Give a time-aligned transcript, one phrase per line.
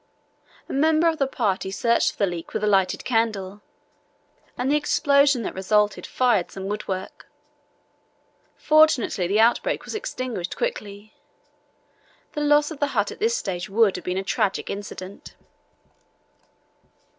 [0.67, 3.61] A member of the party searched for the leak with a lighted candle,
[4.57, 7.27] and the explosion that resulted fired some woodwork.
[8.55, 11.13] Fortunately the outbreak was extinguished quickly.
[12.31, 15.35] The loss of the hut at this stage would have been a tragic incident.